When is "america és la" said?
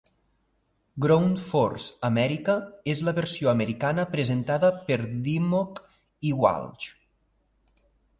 2.07-3.13